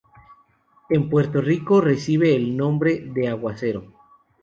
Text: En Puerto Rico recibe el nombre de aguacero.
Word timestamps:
En 0.89 1.09
Puerto 1.11 1.41
Rico 1.41 1.79
recibe 1.79 2.35
el 2.35 2.57
nombre 2.57 3.01
de 3.13 3.27
aguacero. 3.27 3.93